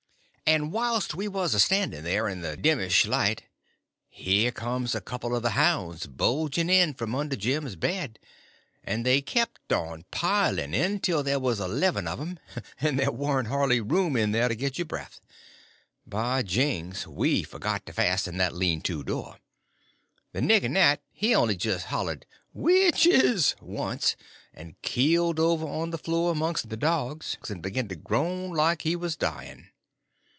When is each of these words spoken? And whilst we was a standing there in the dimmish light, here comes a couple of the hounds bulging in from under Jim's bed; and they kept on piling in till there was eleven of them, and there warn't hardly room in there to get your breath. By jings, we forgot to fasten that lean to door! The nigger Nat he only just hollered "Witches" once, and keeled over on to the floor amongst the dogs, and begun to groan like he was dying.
And 0.53 0.73
whilst 0.73 1.15
we 1.15 1.29
was 1.29 1.53
a 1.53 1.61
standing 1.61 2.03
there 2.03 2.27
in 2.27 2.41
the 2.41 2.57
dimmish 2.57 3.05
light, 3.05 3.43
here 4.09 4.51
comes 4.51 4.93
a 4.93 4.99
couple 4.99 5.33
of 5.33 5.43
the 5.43 5.51
hounds 5.51 6.07
bulging 6.07 6.69
in 6.69 6.93
from 6.93 7.15
under 7.15 7.37
Jim's 7.37 7.77
bed; 7.77 8.19
and 8.83 9.05
they 9.05 9.21
kept 9.21 9.71
on 9.71 10.03
piling 10.11 10.73
in 10.73 10.99
till 10.99 11.23
there 11.23 11.39
was 11.39 11.61
eleven 11.61 12.05
of 12.05 12.19
them, 12.19 12.37
and 12.81 12.99
there 12.99 13.13
warn't 13.13 13.47
hardly 13.47 13.79
room 13.79 14.17
in 14.17 14.33
there 14.33 14.49
to 14.49 14.55
get 14.55 14.77
your 14.77 14.83
breath. 14.83 15.21
By 16.05 16.43
jings, 16.43 17.07
we 17.07 17.43
forgot 17.43 17.85
to 17.85 17.93
fasten 17.93 18.35
that 18.35 18.53
lean 18.53 18.81
to 18.81 19.05
door! 19.05 19.37
The 20.33 20.41
nigger 20.41 20.69
Nat 20.69 21.01
he 21.13 21.33
only 21.33 21.55
just 21.55 21.85
hollered 21.85 22.25
"Witches" 22.51 23.55
once, 23.61 24.17
and 24.53 24.75
keeled 24.81 25.39
over 25.39 25.65
on 25.65 25.91
to 25.91 25.91
the 25.91 25.97
floor 26.03 26.29
amongst 26.29 26.67
the 26.67 26.75
dogs, 26.75 27.37
and 27.47 27.61
begun 27.61 27.87
to 27.87 27.95
groan 27.95 28.51
like 28.51 28.81
he 28.81 28.97
was 28.97 29.15
dying. 29.15 29.69